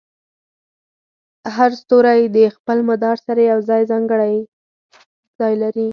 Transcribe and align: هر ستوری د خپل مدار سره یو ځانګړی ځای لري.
هر 1.55 1.71
ستوری 1.81 2.21
د 2.35 2.37
خپل 2.55 2.77
مدار 2.89 3.17
سره 3.27 3.41
یو 3.51 3.59
ځانګړی 3.91 4.35
ځای 5.39 5.53
لري. 5.63 5.89